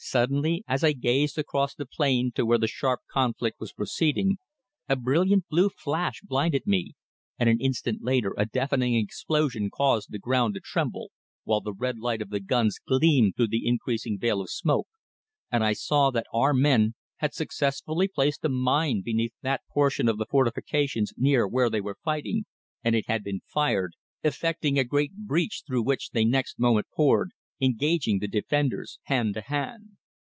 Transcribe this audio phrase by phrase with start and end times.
[0.00, 4.38] Suddenly, as I gazed across the plain to where the sharp conflict was proceeding,
[4.88, 6.92] a brilliant blue flash blinded me
[7.36, 11.10] and an instant later a deafening explosion caused the ground to tremble,
[11.42, 14.86] while the red light of the guns gleamed through the increasing veil of smoke,
[15.50, 20.16] and I saw that our men had successfully placed a mine beneath that portion of
[20.16, 22.44] the fortifications near where they were fighting,
[22.84, 27.32] and it had been fired, effecting a great breach through which they next moment poured,
[27.60, 29.88] engaging the defenders hand to hand.